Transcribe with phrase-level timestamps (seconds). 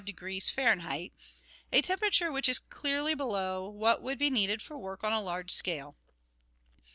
[1.71, 5.51] —a temperature which is clearly below what would be needed for work on a large
[5.51, 5.95] scale.